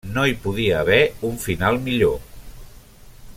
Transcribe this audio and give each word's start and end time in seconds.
No 0.13 0.21
hi 0.27 0.31
podia 0.45 0.79
haver 0.83 0.97
un 1.29 1.37
final 1.43 1.79
millor. 1.91 2.17